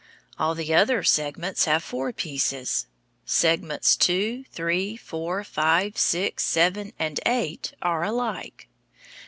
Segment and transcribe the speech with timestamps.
[0.39, 2.87] All the other segments have four pieces.
[3.23, 8.67] Segments two, three, four, five, six, seven, and eight are alike.